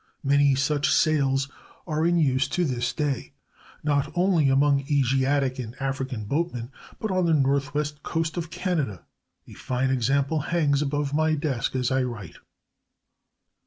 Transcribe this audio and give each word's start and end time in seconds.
Many 0.23 0.55
such 0.55 0.91
sails 0.91 1.47
are 1.85 2.07
in 2.07 2.17
use 2.17 2.47
to 2.47 2.65
this 2.65 2.91
day 2.91 3.33
not 3.83 4.11
only 4.15 4.49
among 4.49 4.79
Asiatic 4.91 5.59
and 5.59 5.75
African 5.79 6.25
boatmen, 6.25 6.71
but 6.97 7.11
on 7.11 7.27
the 7.27 7.35
northwest 7.35 8.01
coast 8.01 8.35
of 8.35 8.49
Canada. 8.49 9.05
A 9.47 9.53
fine 9.53 9.91
example 9.91 10.39
hangs 10.39 10.81
above 10.81 11.13
my 11.13 11.35
desk 11.35 11.75
as 11.75 11.91
I 11.91 12.01
write. 12.01 12.37